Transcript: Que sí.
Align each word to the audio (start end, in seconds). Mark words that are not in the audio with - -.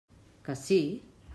Que 0.47 0.55
sí. 0.63 0.79